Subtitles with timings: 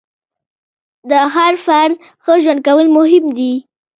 [1.09, 1.93] د هر فرد
[2.23, 3.53] ښه ژوند کول مهم دي.